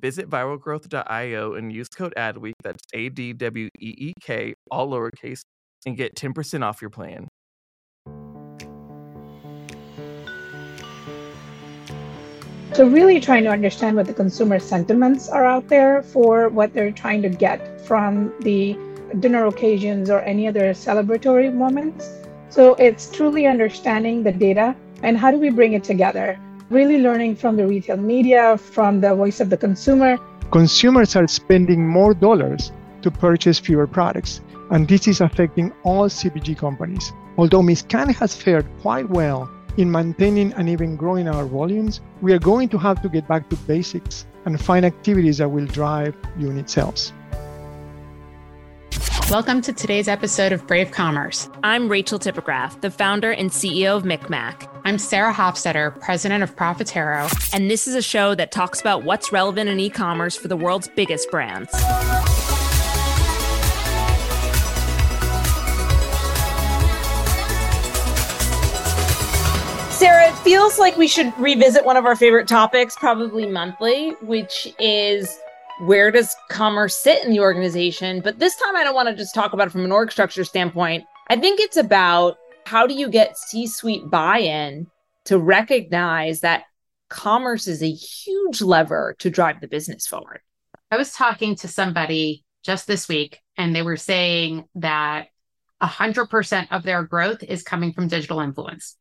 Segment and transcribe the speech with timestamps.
[0.00, 5.40] Visit viralgrowth.io and use code ADWEEK, that's A D W E E K, all lowercase,
[5.86, 7.28] and get 10% off your plan.
[12.74, 16.92] So, really trying to understand what the consumer sentiments are out there for what they're
[16.92, 18.76] trying to get from the
[19.18, 22.10] dinner occasions or any other celebratory moments.
[22.50, 26.38] So, it's truly understanding the data and how do we bring it together
[26.70, 30.18] really learning from the retail media, from the voice of the consumer.
[30.50, 32.72] Consumers are spending more dollars
[33.02, 37.12] to purchase fewer products, and this is affecting all CPG companies.
[37.38, 42.38] Although Mizkan has fared quite well in maintaining and even growing our volumes, we are
[42.38, 46.70] going to have to get back to basics and find activities that will drive unit
[46.70, 47.12] sales.
[49.24, 51.48] Welcome to today's episode of Brave Commerce.
[51.64, 54.68] I'm Rachel Tipograph, the founder and CEO of MikMak.
[54.84, 57.28] I'm Sarah Hofstetter, president of Profitero.
[57.52, 60.56] And this is a show that talks about what's relevant in e commerce for the
[60.56, 61.72] world's biggest brands.
[69.90, 74.72] Sarah, it feels like we should revisit one of our favorite topics, probably monthly, which
[74.78, 75.36] is
[75.80, 78.20] where does commerce sit in the organization?
[78.20, 80.44] But this time, I don't want to just talk about it from an org structure
[80.44, 81.04] standpoint.
[81.28, 84.86] I think it's about how do you get C suite buy in
[85.26, 86.64] to recognize that
[87.08, 90.40] commerce is a huge lever to drive the business forward?
[90.90, 95.28] I was talking to somebody just this week, and they were saying that
[95.82, 98.96] 100% of their growth is coming from digital influence.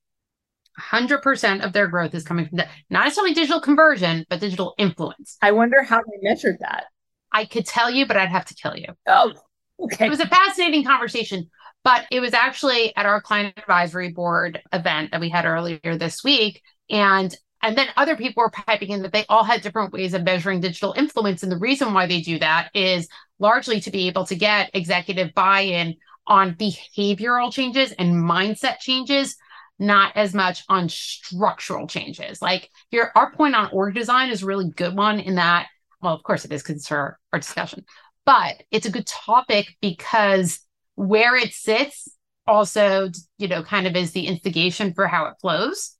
[0.80, 5.38] 100% of their growth is coming from the, not necessarily digital conversion, but digital influence.
[5.42, 6.86] I wonder how they measured that.
[7.32, 8.88] I could tell you, but I'd have to kill you.
[9.08, 9.34] Oh,
[9.80, 10.06] okay.
[10.06, 11.50] It was a fascinating conversation,
[11.84, 16.24] but it was actually at our client advisory board event that we had earlier this
[16.24, 16.62] week.
[16.90, 20.24] And and then other people were piping in that they all had different ways of
[20.24, 21.42] measuring digital influence.
[21.42, 23.08] And the reason why they do that is
[23.40, 25.96] largely to be able to get executive buy in
[26.28, 29.36] on behavioral changes and mindset changes
[29.80, 32.42] not as much on structural changes.
[32.42, 35.68] Like your our point on org design is a really good one in that,
[36.02, 37.86] well, of course it is because it's our, our discussion,
[38.26, 40.60] but it's a good topic because
[40.96, 42.08] where it sits
[42.48, 45.98] also, you know, kind of is the instigation for how it flows.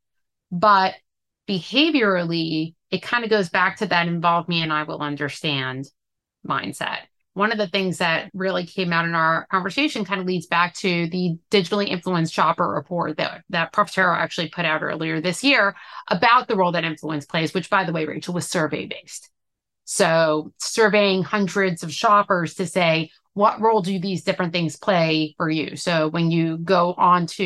[0.52, 0.94] But
[1.50, 5.86] behaviorally, it kind of goes back to that involve me and I will understand
[6.48, 7.00] mindset
[7.36, 10.74] one of the things that really came out in our conversation kind of leads back
[10.76, 15.76] to the digitally influenced shopper report that, that Profitero actually put out earlier this year
[16.10, 19.30] about the role that influence plays, which by the way, Rachel was survey based.
[19.84, 25.50] So surveying hundreds of shoppers to say, what role do these different things play for
[25.50, 25.76] you?
[25.76, 27.44] So when you go on to,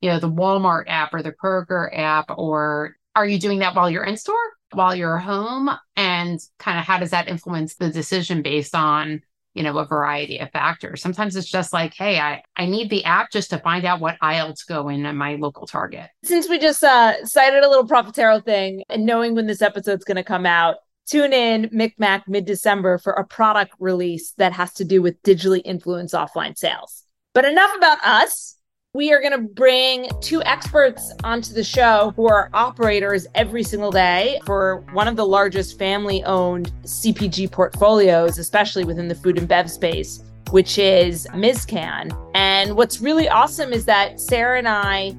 [0.00, 3.90] you know, the Walmart app or the Kroger app, or are you doing that while
[3.90, 4.36] you're in store?
[4.72, 9.22] While you're home and kind of how does that influence the decision based on
[9.54, 11.02] you know a variety of factors?
[11.02, 14.16] Sometimes it's just like hey i i need the app just to find out what
[14.20, 16.08] aisle to go in at my local target.
[16.22, 20.16] Since we just uh cited a little profitero thing and knowing when this episode's going
[20.16, 20.76] to come out
[21.10, 26.14] tune in MikMak mid-december for a product release that has to do with digitally influenced
[26.14, 27.04] offline sales.
[27.34, 28.56] But enough about us
[28.92, 33.92] We are going to bring two experts onto the show who are operators every single
[33.92, 39.46] day for one of the largest family owned CPG portfolios, especially within the food and
[39.46, 42.10] bev space, which is Mizkan.
[42.34, 45.16] And what's really awesome is that Sarah and I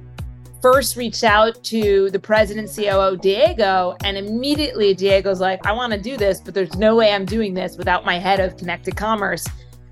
[0.62, 5.98] first reached out to the president COO Diego, and immediately Diego's like, I want to
[5.98, 9.48] do this, but there's no way I'm doing this without my head of connected commerce,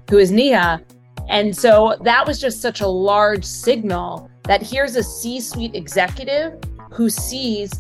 [0.10, 0.82] who is Neha.
[1.30, 6.58] And so that was just such a large signal that here's a C suite executive
[6.92, 7.72] who sees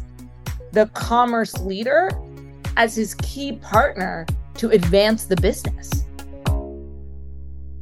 [0.71, 2.11] the commerce leader
[2.77, 6.05] as his key partner to advance the business.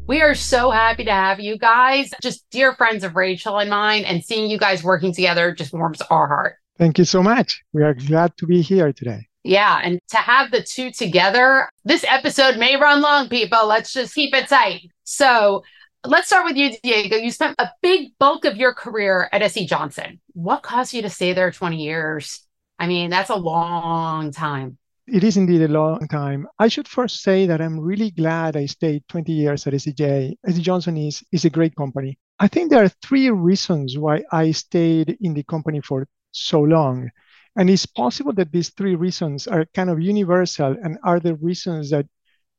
[0.07, 4.05] We are so happy to have you guys, just dear friends of Rachel and mine,
[4.05, 6.55] and seeing you guys working together just warms our heart.
[6.77, 7.61] Thank you so much.
[7.73, 9.27] We are glad to be here today.
[9.43, 9.81] Yeah.
[9.83, 13.67] And to have the two together, this episode may run long, people.
[13.67, 14.89] Let's just keep it tight.
[15.07, 15.63] So
[16.05, 17.15] let's start with you, Diego.
[17.15, 20.19] You spent a big bulk of your career at SC Johnson.
[20.33, 22.45] What caused you to stay there 20 years?
[22.77, 24.77] I mean, that's a long time.
[25.07, 26.45] It is indeed a long time.
[26.59, 30.35] I should first say that I'm really glad I stayed 20 years at SCJ.
[30.45, 32.19] SC Johnson is, is a great company.
[32.37, 37.09] I think there are three reasons why I stayed in the company for so long.
[37.55, 41.91] And it's possible that these three reasons are kind of universal and are the reasons
[41.91, 42.07] that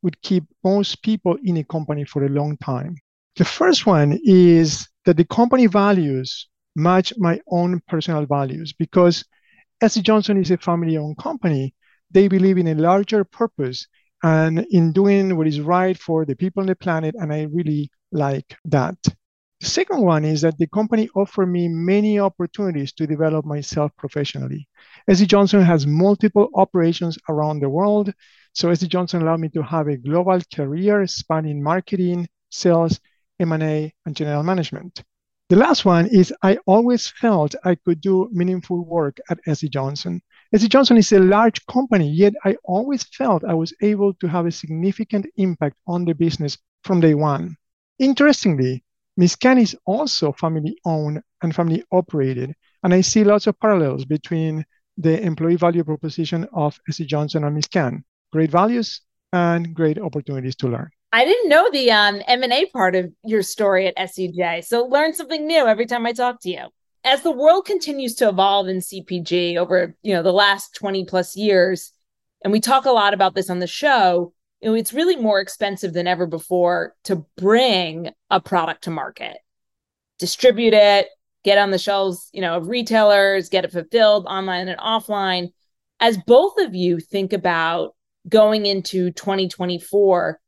[0.02, 2.96] would keep most people in a company for a long time.
[3.36, 9.24] The first one is that the company values match my own personal values because
[9.86, 11.74] SC Johnson is a family owned company
[12.10, 13.86] they believe in a larger purpose
[14.22, 17.14] and in doing what is right for the people on the planet.
[17.18, 18.96] And I really like that.
[19.60, 24.68] The second one is that the company offered me many opportunities to develop myself professionally.
[25.12, 28.14] SC Johnson has multiple operations around the world.
[28.52, 33.00] So SC Johnson allowed me to have a global career spanning marketing, sales,
[33.40, 35.02] M&A, and general management.
[35.48, 40.22] The last one is I always felt I could do meaningful work at SC Johnson.
[40.56, 44.46] SC Johnson is a large company, yet I always felt I was able to have
[44.46, 47.56] a significant impact on the business from day one.
[47.98, 48.84] Interestingly,
[49.18, 54.64] Mizkan is also family owned and family operated, and I see lots of parallels between
[54.96, 58.02] the employee value proposition of SC Johnson and Mizkan.
[58.32, 59.00] Great values
[59.32, 60.90] and great opportunities to learn.
[61.12, 65.46] I didn't know the um, M&A part of your story at SCJ, so learn something
[65.46, 66.66] new every time I talk to you
[67.04, 71.36] as the world continues to evolve in CPG over, you know, the last 20 plus
[71.36, 71.92] years,
[72.44, 75.40] and we talk a lot about this on the show, you know, it's really more
[75.40, 79.36] expensive than ever before to bring a product to market,
[80.18, 81.08] distribute it,
[81.44, 85.48] get on the shelves, you know, of retailers, get it fulfilled online and offline.
[86.00, 87.94] As both of you think about
[88.28, 90.40] going into 2024,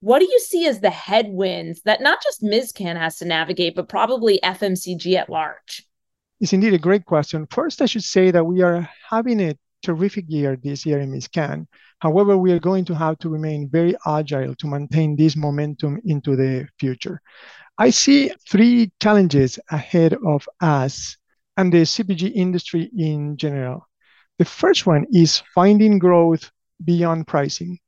[0.00, 3.88] what do you see as the headwinds that not just Mizkan has to navigate, but
[3.88, 5.86] probably FMCG at large?
[6.40, 7.46] It's indeed a great question.
[7.50, 11.66] First, I should say that we are having a terrific year this year in Mizkan.
[12.00, 16.36] However, we are going to have to remain very agile to maintain this momentum into
[16.36, 17.20] the future.
[17.78, 21.16] I see three challenges ahead of us
[21.56, 23.86] and the CPG industry in general.
[24.38, 26.50] The first one is finding growth
[26.84, 27.78] beyond pricing.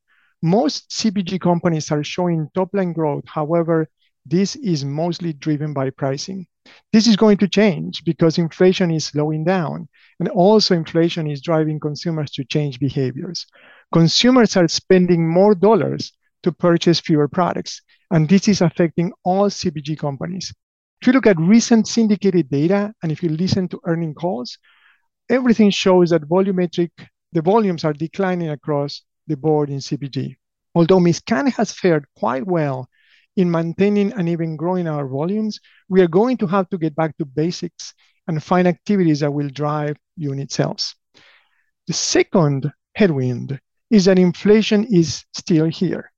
[0.42, 3.24] Most CPG companies are showing top line growth.
[3.26, 3.88] However,
[4.24, 6.46] this is mostly driven by pricing.
[6.92, 9.88] This is going to change because inflation is slowing down,
[10.20, 13.46] and also inflation is driving consumers to change behaviors.
[13.92, 16.12] Consumers are spending more dollars
[16.44, 20.54] to purchase fewer products, and this is affecting all CPG companies.
[21.00, 24.56] If you look at recent syndicated data and if you listen to earning calls,
[25.28, 26.90] everything shows that volumetric
[27.32, 30.36] the volumes are declining across the board in CPG.
[30.74, 32.88] Although Mizkan has fared quite well
[33.36, 37.16] in maintaining and even growing our volumes, we are going to have to get back
[37.18, 37.94] to basics
[38.28, 40.94] and find activities that will drive unit sales.
[41.86, 43.58] The second headwind
[43.90, 46.10] is that inflation is still here.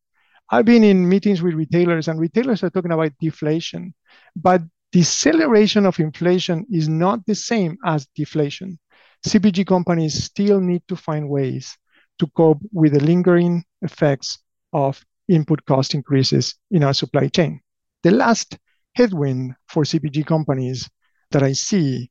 [0.51, 3.95] I've been in meetings with retailers, and retailers are talking about deflation,
[4.37, 8.79] but deceleration of inflation is not the same as deflation.
[9.27, 11.77] CPG companies still need to find ways
[12.19, 14.39] to cope with the lingering effects
[14.73, 17.61] of input cost increases in our supply chain.
[18.03, 18.59] The last
[18.95, 20.89] headwind for CPG companies
[21.31, 22.11] that I see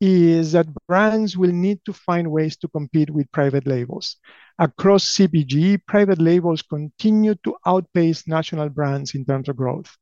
[0.00, 4.16] is that brands will need to find ways to compete with private labels.
[4.58, 9.96] Across CPG, private labels continue to outpace national brands in terms of growth.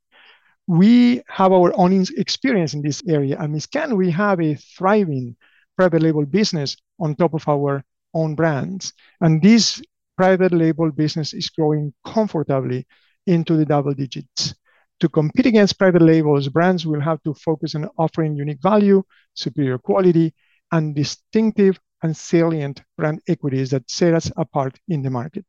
[0.67, 3.39] We have our own experience in this area.
[3.39, 5.37] At Mizkan, we have a thriving
[5.77, 8.93] private label business on top of our own brands.
[9.21, 9.83] And this
[10.17, 12.87] private label business is growing comfortably
[13.27, 14.55] into the double digits.
[15.01, 19.03] To compete against private labels, brands will have to focus on offering unique value,
[19.35, 20.33] superior quality,
[20.71, 25.47] and distinctive and salient brand equities that set us apart in the market.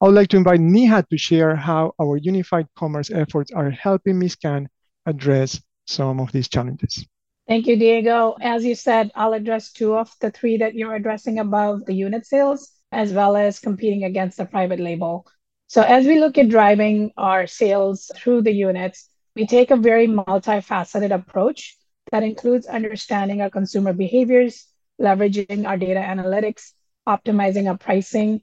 [0.00, 4.18] I would like to invite Neha to share how our unified commerce efforts are helping
[4.18, 4.66] Mizkan
[5.06, 7.06] address some of these challenges.
[7.46, 8.36] Thank you, Diego.
[8.40, 12.26] As you said, I'll address two of the three that you're addressing above the unit
[12.26, 15.26] sales, as well as competing against the private label.
[15.66, 20.06] So as we look at driving our sales through the units, we take a very
[20.06, 21.78] multifaceted approach
[22.10, 24.66] that includes understanding our consumer behaviors,
[25.00, 26.72] leveraging our data analytics,
[27.08, 28.42] optimizing our pricing,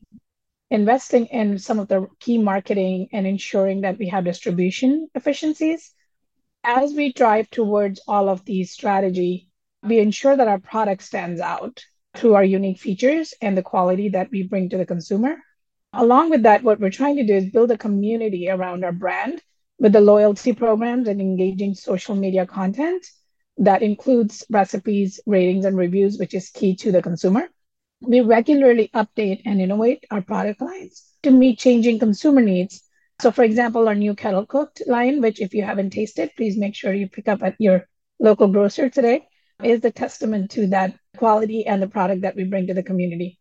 [0.71, 5.93] investing in some of the key marketing, and ensuring that we have distribution efficiencies.
[6.63, 9.47] As we drive towards all of these strategy,
[9.83, 11.85] we ensure that our product stands out
[12.15, 15.37] through our unique features and the quality that we bring to the consumer.
[15.93, 19.41] Along with that, what we're trying to do is build a community around our brand
[19.79, 23.05] with the loyalty programs and engaging social media content
[23.57, 27.49] that includes recipes, ratings, and reviews, which is key to the consumer.
[28.01, 32.83] We regularly update and innovate our product lines to meet changing consumer needs.
[33.21, 36.75] So, for example, our new kettle cooked line, which if you haven't tasted, please make
[36.75, 37.87] sure you pick up at your
[38.19, 39.27] local grocer today,
[39.61, 43.37] is the testament to that quality and the product that we bring to the community.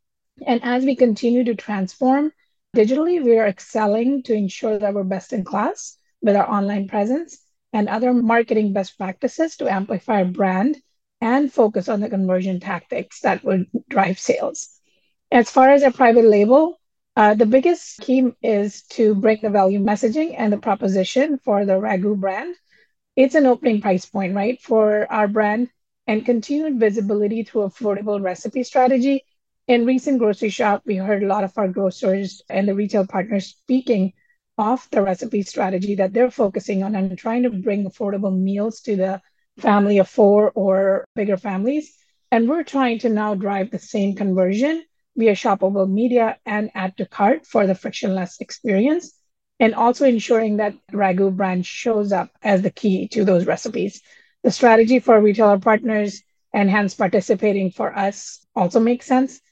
[0.46, 2.32] And as we continue to transform
[2.76, 7.38] digitally, we are excelling to ensure that we're best in class with our online presence
[7.72, 10.76] and other marketing best practices to amplify our brand
[11.20, 14.68] and focus on the conversion tactics that would drive sales.
[15.30, 16.80] As far as a private label,
[17.16, 21.74] uh, the biggest key is to break the value messaging and the proposition for the
[21.74, 22.54] Ragu brand.
[23.16, 25.68] It's an opening price point, right, for our brand
[26.08, 29.24] and continued visibility through affordable recipe strategy.
[29.68, 33.48] In recent grocery shop, we heard a lot of our grocers and the retail partners
[33.48, 34.14] speaking
[34.56, 38.96] off the recipe strategy that they're focusing on and trying to bring affordable meals to
[38.96, 39.20] the
[39.58, 41.94] family of four or bigger families.
[42.32, 44.82] And we're trying to now drive the same conversion
[45.14, 49.12] via shoppable media and add to cart for the frictionless experience.
[49.60, 54.00] And also ensuring that Ragu brand shows up as the key to those recipes.
[54.48, 56.22] The strategy for retailer partners
[56.54, 59.42] and hence participating for us also makes sense.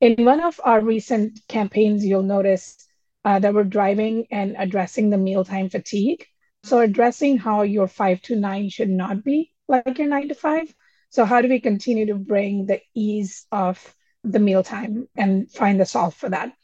[0.00, 2.74] In one of our recent campaigns, you'll notice
[3.22, 6.24] uh, that we're driving and addressing the mealtime fatigue.
[6.62, 10.74] So, addressing how your five to nine should not be like your nine to five.
[11.10, 13.94] So, how do we continue to bring the ease of
[14.24, 16.54] the mealtime and find the solve for that?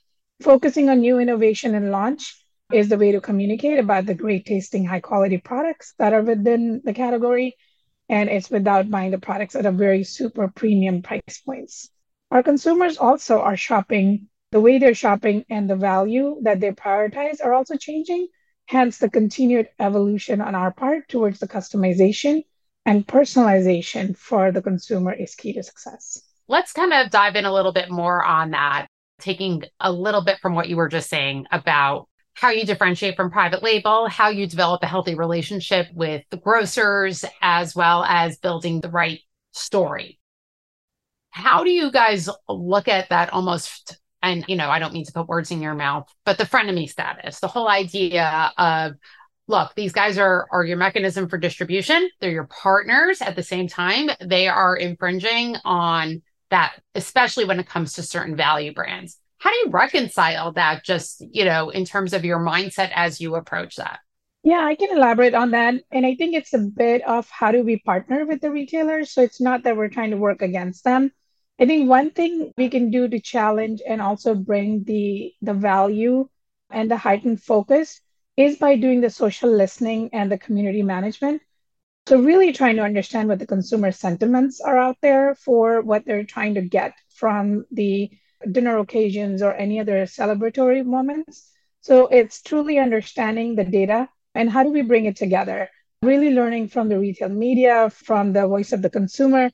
[0.40, 4.86] Focusing on new innovation and launch is the way to communicate about the great tasting,
[4.86, 7.54] high quality products that are within the category.
[8.12, 11.88] And it's without buying the products at a very super premium price points.
[12.30, 17.42] Our consumers also are shopping the way they're shopping and the value that they prioritize
[17.42, 18.28] are also changing.
[18.66, 22.44] Hence, the continued evolution on our part towards the customization
[22.84, 26.20] and personalization for the consumer is key to success.
[26.48, 28.88] Let's kind of dive in a little bit more on that,
[29.20, 33.30] taking a little bit from what you were just saying about how you differentiate from
[33.30, 38.80] private label, how you develop a healthy relationship with the grocers, as well as building
[38.80, 39.20] the right
[39.52, 40.18] story.
[41.30, 45.12] How do you guys look at that almost and you know i don't mean to
[45.12, 48.94] put words in your mouth but the frenemy status the whole idea of
[49.48, 52.08] look these guys are are your mechanism for distribution.
[52.20, 53.20] They're your partners.
[53.20, 58.36] At the same time they are infringing on that especially when it comes to certain
[58.36, 62.92] value brands how do you reconcile that just you know in terms of your mindset
[62.94, 63.98] as you approach that?
[64.44, 65.74] Yeah i can elaborate on that.
[65.90, 69.10] And i think it's a bit of how do we partner with the retailers?
[69.10, 71.10] So it's not that we're trying to work against them.
[71.58, 76.28] I think one thing we can do to challenge and also bring the the value
[76.70, 78.00] and the heightened focus
[78.36, 81.42] is by doing the social listening and the community management.
[82.08, 86.24] So really trying to understand what the consumer sentiments are out there for what they're
[86.24, 88.10] trying to get from the
[88.50, 91.50] dinner occasions or any other celebratory moments.
[91.80, 95.68] So it's truly understanding the data and how do we bring it together?
[96.02, 99.50] Really learning from the retail media, from the voice of the consumer,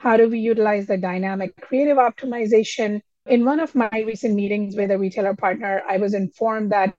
[0.00, 3.02] how do we utilize the dynamic creative optimization?
[3.26, 6.94] In one of my recent meetings with a retailer partner, I was informed that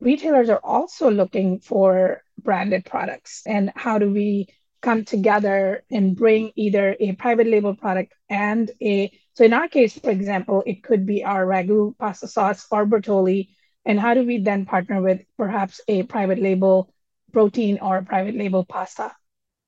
[0.00, 3.42] retailers are also looking for branded products.
[3.46, 4.48] And how do we
[4.82, 9.98] come together and bring either a private label product and a so in our case,
[9.98, 13.48] for example, it could be our ragu pasta sauce or Bertolli.
[13.86, 16.92] And how do we then partner with perhaps a private label
[17.32, 19.12] protein or a private label pasta?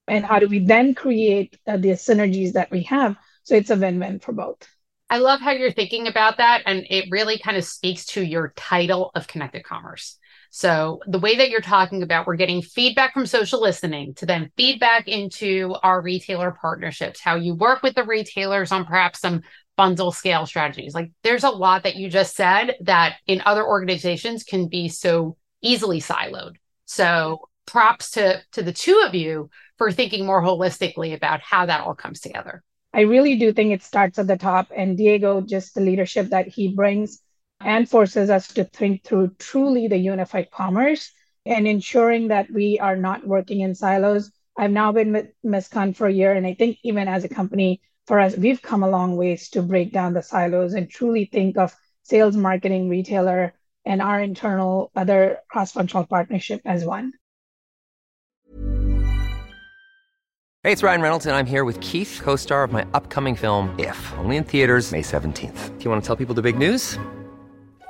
[0.09, 3.77] and how do we then create uh, the synergies that we have so it's a
[3.77, 4.69] win-win for both
[5.11, 6.63] I love how you're thinking about that.
[6.65, 10.19] And it really kind of speaks to your title of connected commerce.
[10.49, 14.51] So, the way that you're talking about, we're getting feedback from social listening to then
[14.57, 19.43] feedback into our retailer partnerships, how you work with the retailers on perhaps some
[19.77, 20.95] bundle scale strategies.
[20.95, 25.37] Like, there's a lot that you just said that in other organizations can be so
[25.63, 26.57] easily siloed.
[26.85, 29.49] So, props to to the two of you
[29.79, 32.63] for thinking more holistically about how that all comes together.
[32.93, 36.49] I really do think it starts at the top and Diego just the leadership that
[36.49, 37.23] he brings
[37.61, 41.11] and forces us to think through truly the unified commerce
[41.47, 44.31] and ensuring that we are not working in silos.
[44.59, 47.81] I've now been with Mizkan for a year, and I think even as a company,
[48.07, 51.57] for us, we've come a long ways to break down the silos and truly think
[51.57, 53.55] of sales, marketing, retailer,
[53.85, 57.13] and our internal other cross-functional partnership as one.
[60.65, 64.13] Hey, it's Ryan Reynolds, and I'm here with Keith, co-star of my upcoming film, If,
[64.19, 65.77] only in theaters May 17th.
[65.77, 66.99] Do you want to tell people the big news?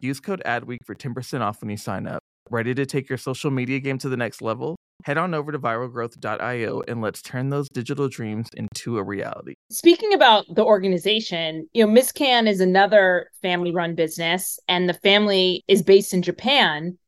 [0.00, 2.22] Use code ADWEEK for 10% off when you sign up.
[2.50, 4.76] Ready to take your social media game to the next level?
[5.04, 9.54] Head on over to viralgrowth.io and let's turn those digital dreams into a reality.
[9.70, 15.64] Speaking about the organization, you know, Mizkan is another family run business and the family
[15.68, 16.98] is based in Japan.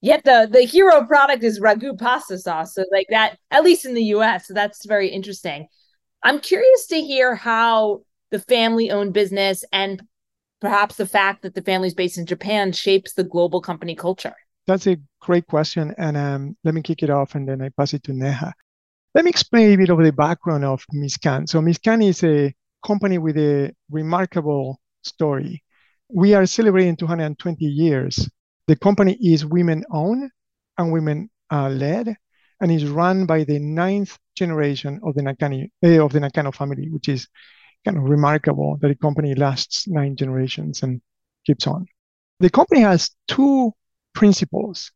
[0.00, 2.74] Yet the the hero product is ragu pasta sauce.
[2.74, 4.46] So like that, at least in the US.
[4.46, 5.66] So that's very interesting.
[6.22, 10.02] I'm curious to hear how the family owned business and
[10.60, 14.34] perhaps the fact that the family's based in Japan shapes the global company culture?
[14.66, 15.94] That's a great question.
[15.98, 18.52] And um, let me kick it off and then I pass it to Neha.
[19.14, 21.48] Let me explain a bit of the background of Mizkan.
[21.48, 22.54] So, Mizkan is a
[22.86, 25.64] company with a remarkable story.
[26.08, 28.28] We are celebrating 220 years.
[28.68, 30.30] The company is women owned
[30.78, 32.14] and women led
[32.60, 37.08] and is run by the ninth generation of the uh, of the Nakano family, which
[37.08, 37.26] is
[37.84, 41.00] kind of remarkable that a company lasts nine generations and
[41.46, 41.86] keeps on.
[42.40, 43.72] The company has two
[44.14, 44.90] principles,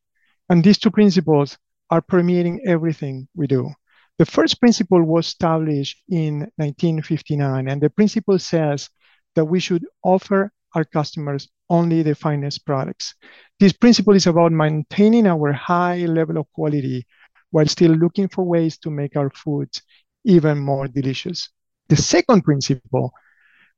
[0.49, 1.59] and these two principles
[1.91, 3.71] are permeating everything we do.
[4.19, 8.89] The first principle was established in 1959, and the principle says
[9.35, 13.15] that we should offer our customers only the finest products.
[13.61, 17.07] This principle is about maintaining our high level of quality
[17.51, 19.83] while still looking for ways to make our foods
[20.25, 21.51] even more delicious.
[21.89, 23.13] The second principle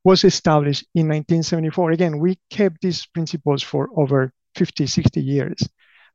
[0.03, 1.91] was established in 1974.
[1.91, 5.67] Again, we kept these principles for over 50, 60 years.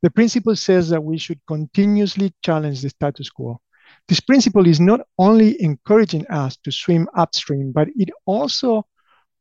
[0.03, 3.61] The principle says that we should continuously challenge the status quo.
[4.09, 8.87] This principle is not only encouraging us to swim upstream, but it also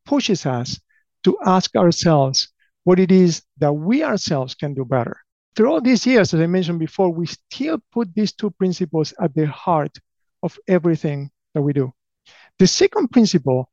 [0.05, 0.79] pushes us
[1.23, 2.49] to ask ourselves
[2.83, 5.17] what it is that we ourselves can do better.
[5.55, 9.33] Through all these years, as I mentioned before, we still put these two principles at
[9.33, 9.97] the heart
[10.43, 11.93] of everything that we do.
[12.61, 13.71] The second principle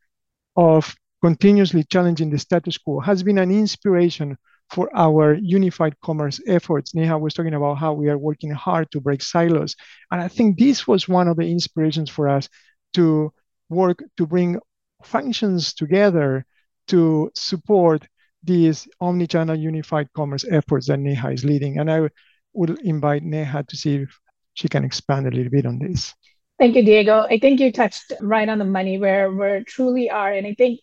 [0.57, 4.39] of continuously challenging the status quo has been an inspiration
[4.71, 6.95] for our unified commerce efforts.
[6.95, 9.77] Neha was talking about how we are working hard to break silos.
[10.11, 12.49] And I think this was one of the inspirations for us
[12.95, 13.31] to
[13.69, 14.59] work to bring
[15.03, 16.47] functions together
[16.87, 18.09] to support
[18.43, 21.79] these omni-channel unified commerce efforts that Neha is leading.
[21.79, 22.09] And I
[22.55, 24.19] will invite Neha to see if
[24.55, 26.15] she can expand a little bit on this.
[26.59, 27.27] Thank you, Diego.
[27.31, 30.33] I think you touched right on the money where we truly are.
[30.33, 30.81] And I think,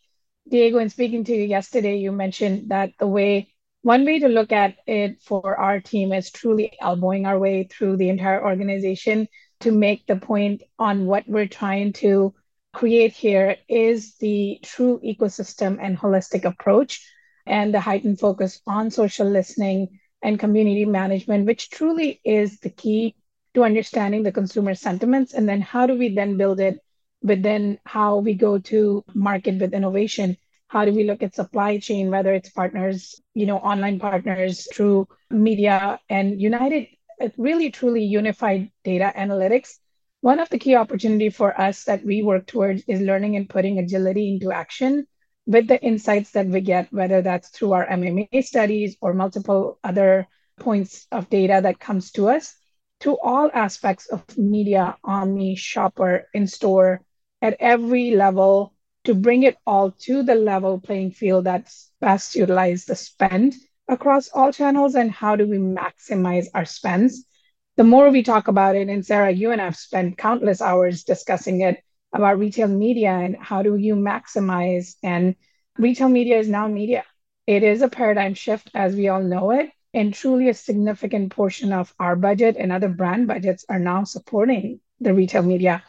[0.50, 3.52] Diego, in speaking to you yesterday, you mentioned that the way
[3.84, 7.98] One way to look at it for our team is truly elbowing our way through
[7.98, 9.28] the entire organization
[9.62, 12.34] to make the point on what we're trying to
[12.74, 17.06] create here is the true ecosystem and holistic approach
[17.46, 23.16] and the heightened focus on social listening and community management, which truly is the key
[23.56, 25.34] to understanding the consumer sentiments.
[25.34, 26.80] And then how do we then build it
[27.22, 30.38] within how we go to market with innovation?
[30.68, 35.08] How do we look at supply chain, whether it's partners, you know, online partners through
[35.30, 36.88] media and United,
[37.22, 39.78] uh, really truly unified data analytics.
[40.22, 43.80] One of the key opportunity for us that we work towards is learning and putting
[43.80, 45.06] agility into action
[45.46, 50.28] with the insights that we get, whether that's through our MMA studies or multiple other
[50.60, 52.56] points of data that comes to us,
[53.06, 57.02] to all aspects of media, omni, shopper, in store,
[57.42, 58.74] at every level,
[59.06, 63.56] to bring it all to the level playing field that's best utilize the spend
[63.88, 67.26] across all channels and how do we maximize our spends.
[67.78, 71.04] The more we talk about it, and Sarah, you and I have spent countless hours
[71.04, 75.36] discussing it about retail media and how do you maximize and
[75.78, 77.04] retail media is now media
[77.48, 81.72] it is a paradigm shift as we all know it and truly a significant portion
[81.72, 85.84] of our budget and other brand budgets are now supporting the retail media.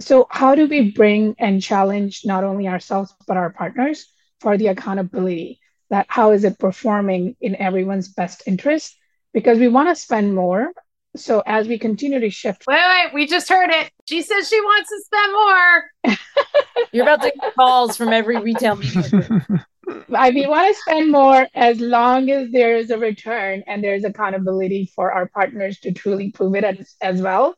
[0.00, 4.06] So how do we bring and challenge not only ourselves but our partners
[4.40, 5.58] for the accountability?
[5.88, 8.96] That how is it performing in everyone's best interest?
[9.32, 10.72] Because we want to spend more.
[11.16, 13.90] So as we continue to shift wait wait we just heard it.
[14.08, 16.16] She says she wants to spend more.
[16.92, 19.42] You're about to get calls from every retail media
[20.14, 24.04] I mean, want to spend more as long as there is a return and there's
[24.04, 27.54] accountability for our partners to truly prove it as, as well.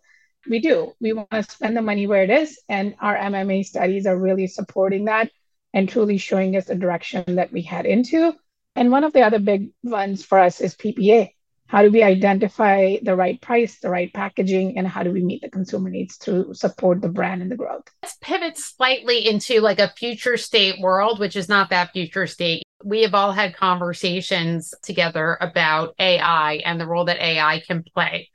[0.48, 0.92] We do.
[1.00, 4.48] We want to spend the money where it is, and our MMA studies are really
[4.48, 5.30] supporting that
[5.72, 8.34] and truly showing us the direction that we head into.
[8.74, 11.30] And one of the other big ones for us is PPA.
[11.72, 15.40] How do we identify the right price, the right packaging, and how do we meet
[15.40, 17.84] the consumer needs to support the brand and the growth?
[18.02, 22.62] Let's pivot slightly into like a future state world, which is not that future state.
[22.84, 28.28] We have all had conversations together about AI and the role that AI can play.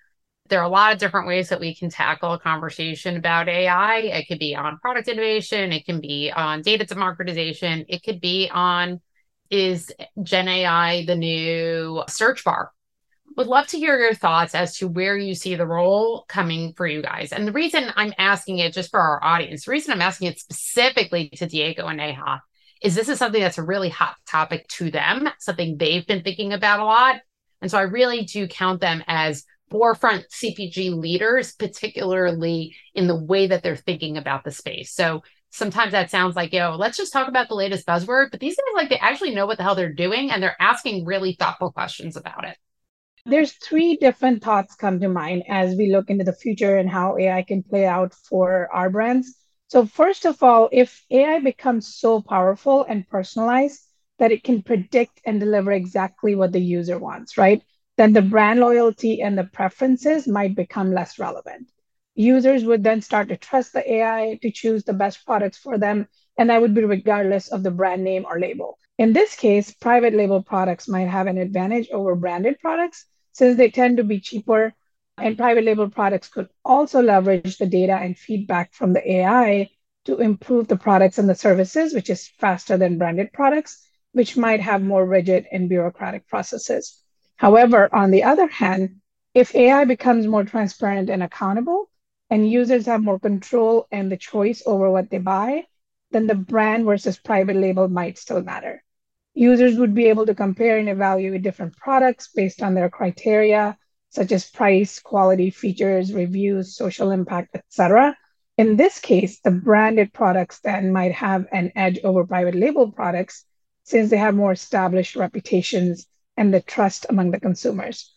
[0.50, 3.97] There are a lot of different ways that we can tackle a conversation about AI.
[3.97, 8.50] It could be on product innovation, it can be on data democratization, it could be
[8.52, 9.00] on
[9.52, 12.71] is Gen AI the new search bar?
[13.38, 16.88] Would love to hear your thoughts as to where you see the role coming for
[16.88, 17.32] you guys.
[17.32, 20.39] And the reason I'm asking it just for our audience, the reason I'm asking it
[20.39, 22.41] specifically to Diego and Neha
[22.82, 26.52] is this is something that's a really hot topic to them, something they've been thinking
[26.52, 27.17] about a lot.
[27.62, 33.47] And so I really do count them as forefront CPG leaders, particularly in the way
[33.47, 34.93] that they're thinking about the space.
[34.93, 35.21] So
[35.52, 38.32] sometimes that sounds like, yo, let's just talk about the latest buzzword.
[38.32, 41.06] But these guys, like, they actually know what the hell they're doing and they're asking
[41.06, 42.58] really thoughtful questions about it
[43.28, 47.18] there's three different thoughts come to mind as we look into the future and how
[47.18, 49.36] AI can play out for our brands.
[49.68, 53.82] So first of all, if AI becomes so powerful and personalized
[54.18, 57.62] that it can predict and deliver exactly what the user wants, right?
[57.98, 61.70] Then the brand loyalty and the preferences might become less relevant.
[62.16, 66.08] Users would then start to trust the AI to choose the best products for them,
[66.38, 68.80] and that would be regardless of the brand name or label.
[68.98, 73.06] In this case, private label products might have an advantage over branded products
[73.38, 74.73] since they tend to be cheaper
[75.19, 79.69] and private label products could also leverage the data and feedback from the AI
[80.06, 84.60] to improve the products and the services, which is faster than branded products, which might
[84.60, 87.04] have more rigid and bureaucratic processes.
[87.36, 89.02] However, on the other hand,
[89.36, 91.91] if AI becomes more transparent and accountable,
[92.32, 95.63] and users have more control and the choice over what they buy,
[96.10, 98.84] then the brand versus private label might still matter.
[99.38, 103.78] Users would be able to compare and evaluate different products based on their criteria,
[104.10, 108.17] such as price, quality, features, reviews, social impact, etc.
[108.58, 113.45] In this case, the branded products then might have an edge over private label products
[113.84, 118.12] since they have more established reputations and the trust among the consumers.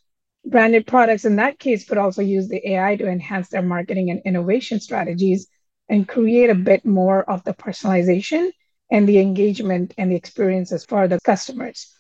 [0.46, 4.22] Branded products in that case could also use the AI to enhance their marketing and
[4.24, 5.48] innovation strategies
[5.87, 8.52] and create a bit more of the personalization
[8.90, 11.94] and the engagement and the experiences for the customers.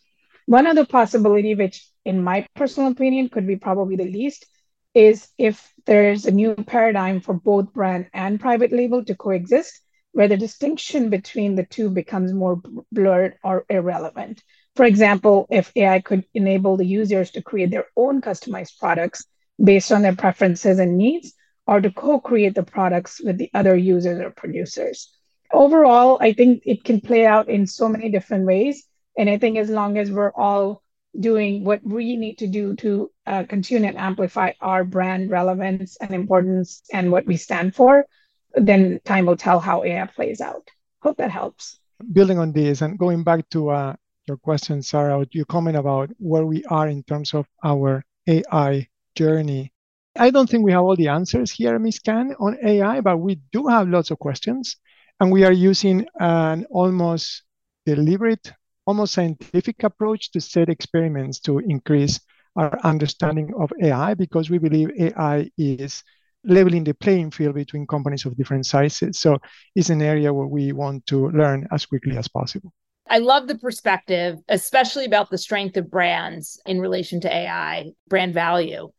[0.46, 4.46] One other possibility, which in my personal opinion could be probably the least,
[4.94, 9.80] is if there's a new paradigm for both brand and private label to coexist,
[10.12, 14.42] where the distinction between the two becomes more blurred or irrelevant.
[14.74, 19.24] For example, if AI could enable the users to create their own customized products
[19.62, 21.32] based on their preferences and needs,
[21.66, 25.16] or to co create the products with the other users or producers
[25.52, 28.86] overall, I think it can play out in so many different ways.
[29.16, 30.82] And I think as long as we're all
[31.18, 36.12] doing what we need to do to uh, continue and amplify our brand relevance and
[36.12, 38.06] importance and what we stand for,
[38.54, 40.68] then time will tell how AI plays out.
[41.02, 41.78] Hope that helps.
[42.12, 43.94] Building on this and going back to uh,
[44.26, 49.72] your question, Sarah, your comment about where we are in terms of our AI journey.
[50.16, 53.66] I don't think we have all the answers here, Mizkan, on AI, but we do
[53.66, 54.76] have lots of questions.
[55.20, 57.42] And we are using an almost
[57.84, 58.52] deliberate,
[58.86, 62.18] almost scientific approach to set experiments to increase
[62.56, 66.02] our understanding of AI because we believe AI is
[66.44, 69.18] leveling the playing field between companies of different sizes.
[69.18, 69.38] So
[69.76, 72.72] it's an area where we want to learn as quickly as possible.
[73.08, 78.32] I love the perspective, especially about the strength of brands in relation to AI, brand
[78.32, 78.90] value.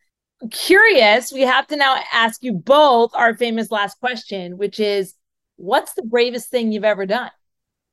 [0.52, 5.16] Curious, we have to now ask you both our famous last question, which is
[5.62, 7.32] what's the bravest thing you've ever done?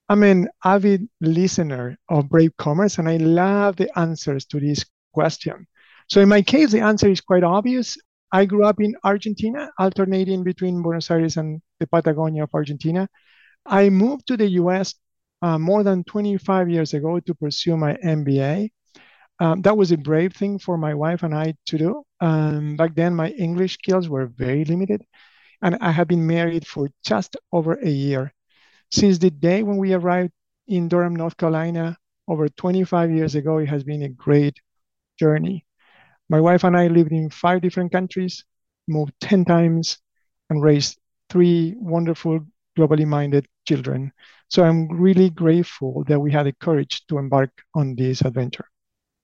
[0.09, 5.66] I'm an avid listener of Brave Commerce, and I love the answers to this question.
[6.09, 7.96] So, in my case, the answer is quite obvious.
[8.33, 13.09] I grew up in Argentina, alternating between Buenos Aires and the Patagonia of Argentina.
[13.66, 14.94] I moved to the US
[15.42, 18.70] uh, more than 25 years ago to pursue my MBA.
[19.40, 22.02] Um, that was a brave thing for my wife and I to do.
[22.20, 25.04] Um, back then, my English skills were very limited,
[25.62, 28.32] and I have been married for just over a year.
[28.90, 30.32] Since the day when we arrived
[30.66, 34.60] in Durham, North Carolina, over 25 years ago, it has been a great
[35.18, 35.64] journey.
[36.28, 38.44] My wife and I lived in five different countries,
[38.86, 39.98] moved 10 times,
[40.50, 40.98] and raised
[41.30, 42.40] three wonderful,
[42.78, 44.12] globally minded children.
[44.48, 48.66] So I'm really grateful that we had the courage to embark on this adventure.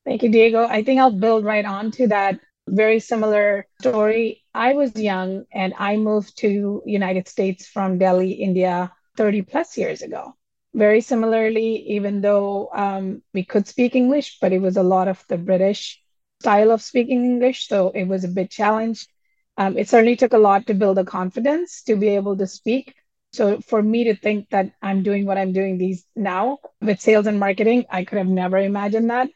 [0.04, 0.66] Thank you, Diego.
[0.66, 4.42] I think I'll build right on to that very similar story.
[4.55, 10.03] I was young and I moved to United States from Delhi, India 30 plus years
[10.03, 10.35] ago.
[10.74, 15.24] Very similarly, even though um, we could speak English, but it was a lot of
[15.29, 16.00] the British
[16.40, 17.68] style of speaking English.
[17.68, 19.09] So it was a bit challenged.
[19.57, 22.94] Um, it certainly took a lot to build a confidence to be able to speak.
[23.33, 27.27] So for me to think that I'm doing what I'm doing these now with sales
[27.27, 29.29] and marketing, I could have never imagined that.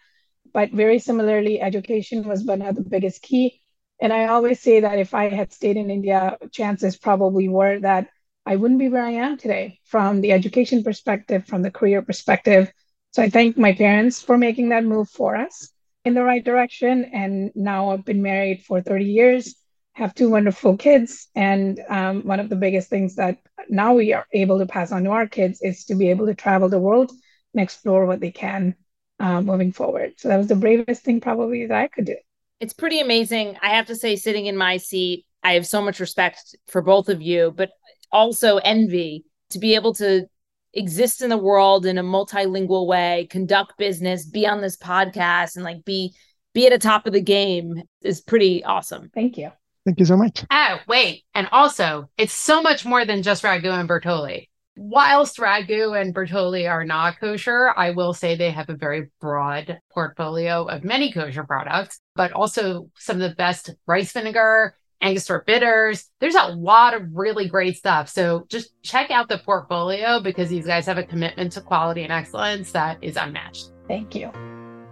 [0.59, 3.61] But very similarly, education was one of the biggest key.
[4.01, 8.09] And I always say that if I had stayed in India, chances probably were that
[8.45, 12.73] I wouldn't be where I am today from the education perspective, from the career perspective.
[13.13, 15.71] So I thank my parents for making that move for us
[16.05, 17.05] in the right direction.
[17.05, 19.55] And now I've been married for 30 years,
[19.93, 21.29] have two wonderful kids.
[21.37, 25.05] And um, one of the biggest things that now we are able to pass on
[25.05, 27.13] to our kids is to be able to travel the world
[27.55, 28.75] and explore what they can
[29.21, 30.15] uh, moving forward.
[30.17, 32.17] So that was the bravest thing probably that I could do.
[32.61, 33.57] It's pretty amazing.
[33.63, 37.09] I have to say, sitting in my seat, I have so much respect for both
[37.09, 37.71] of you, but
[38.11, 40.27] also envy to be able to
[40.75, 45.65] exist in the world in a multilingual way, conduct business, be on this podcast and
[45.65, 46.15] like be
[46.55, 49.11] be at the top of the game is pretty awesome.
[49.15, 49.51] Thank you.
[49.85, 50.45] Thank you so much.
[50.51, 51.25] Oh, wait.
[51.35, 54.49] And also, it's so much more than just Ragu and Bertolli.
[54.81, 59.81] Whilst Ragu and Bertolli are not kosher, I will say they have a very broad
[59.93, 66.09] portfolio of many kosher products, but also some of the best rice vinegar, Angostura bitters.
[66.21, 68.09] There's a lot of really great stuff.
[68.09, 72.13] So just check out the portfolio because these guys have a commitment to quality and
[72.13, 73.73] excellence that is unmatched.
[73.89, 74.31] Thank you.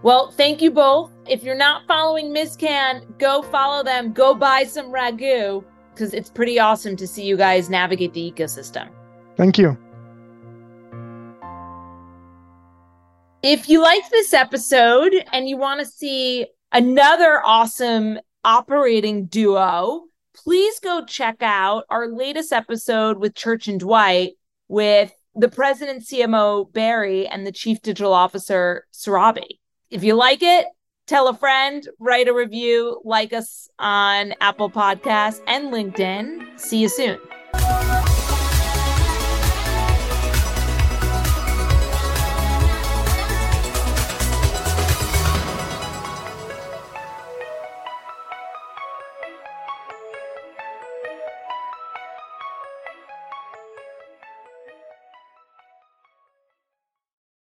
[0.03, 1.13] Well, thank you both.
[1.29, 4.13] If you're not following Mizkan, go follow them.
[4.13, 8.89] Go buy some ragu because it's pretty awesome to see you guys navigate the ecosystem.
[9.37, 9.77] Thank you.
[13.43, 20.81] If you like this episode and you want to see another awesome operating duo, please
[20.81, 24.33] go check out our latest episode with Church and Dwight
[24.69, 29.59] with the president CMO Barry and the chief digital officer Sarabi.
[29.91, 30.67] If you like it,
[31.07, 36.59] tell a friend, write a review, like us on Apple Podcasts and LinkedIn.
[36.59, 37.19] See you soon.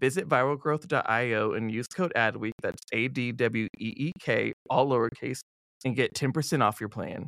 [0.00, 5.40] Visit viralgrowth.io and use code ADWEEK, that's A D W E E K, all lowercase,
[5.84, 7.26] and get 10% off your plan.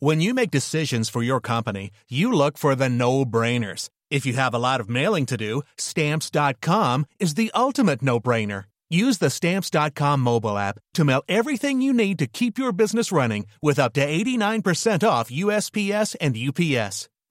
[0.00, 3.88] When you make decisions for your company, you look for the no brainers.
[4.10, 8.64] If you have a lot of mailing to do, stamps.com is the ultimate no brainer.
[8.90, 13.46] Use the stamps.com mobile app to mail everything you need to keep your business running
[13.62, 17.08] with up to 89% off USPS and UPS.